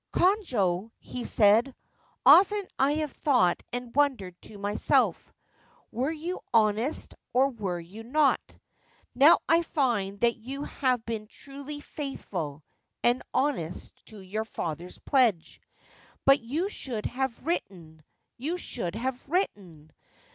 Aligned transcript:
'Konojo/ 0.13 0.89
he 0.97 1.23
said,' 1.25 1.75
often 2.25 2.59
have 2.79 3.11
I 3.11 3.19
thought 3.21 3.61
and 3.71 3.95
wondered 3.95 4.35
to 4.41 4.57
myself, 4.57 5.31
Were 5.91 6.09
you 6.09 6.39
honest 6.51 7.13
or 7.33 7.49
were 7.51 7.79
you 7.79 8.01
not? 8.01 8.39
Now 9.13 9.37
I 9.47 9.61
find 9.61 10.19
that 10.21 10.37
you 10.37 10.63
have 10.63 11.05
been 11.05 11.27
truly 11.27 11.81
faithful, 11.81 12.63
and 13.03 13.21
honest 13.31 14.03
to 14.07 14.19
your 14.19 14.45
father's 14.45 14.97
pledge. 14.97 15.61
But 16.25 16.39
you 16.39 16.67
should 16.67 17.05
have 17.05 17.45
written— 17.45 18.03
you 18.39 18.57
should 18.57 18.95
have 18.95 19.29
written 19.29 19.91